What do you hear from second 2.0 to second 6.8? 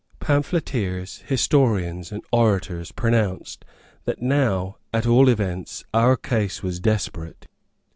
and orators pronounced that now, at all events, our case was